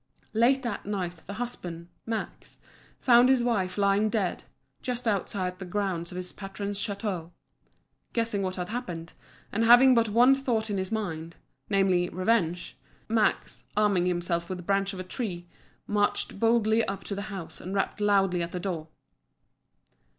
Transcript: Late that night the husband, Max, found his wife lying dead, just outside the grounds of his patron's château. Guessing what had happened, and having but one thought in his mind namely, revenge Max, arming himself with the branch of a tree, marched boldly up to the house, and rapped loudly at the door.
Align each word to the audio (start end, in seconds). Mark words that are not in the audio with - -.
Late 0.33 0.63
that 0.63 0.87
night 0.87 1.21
the 1.27 1.33
husband, 1.33 1.87
Max, 2.07 2.57
found 2.99 3.29
his 3.29 3.43
wife 3.43 3.77
lying 3.77 4.09
dead, 4.09 4.45
just 4.81 5.07
outside 5.07 5.59
the 5.59 5.63
grounds 5.65 6.11
of 6.11 6.15
his 6.15 6.33
patron's 6.33 6.79
château. 6.79 7.29
Guessing 8.11 8.41
what 8.41 8.55
had 8.55 8.69
happened, 8.69 9.13
and 9.51 9.63
having 9.63 9.93
but 9.93 10.09
one 10.09 10.33
thought 10.33 10.71
in 10.71 10.79
his 10.79 10.91
mind 10.91 11.35
namely, 11.69 12.09
revenge 12.09 12.75
Max, 13.07 13.63
arming 13.77 14.07
himself 14.07 14.49
with 14.49 14.57
the 14.57 14.63
branch 14.63 14.91
of 14.91 14.99
a 14.99 15.03
tree, 15.03 15.45
marched 15.85 16.39
boldly 16.39 16.83
up 16.85 17.03
to 17.03 17.13
the 17.13 17.29
house, 17.29 17.61
and 17.61 17.75
rapped 17.75 18.01
loudly 18.01 18.41
at 18.41 18.51
the 18.53 18.59
door. 18.59 18.87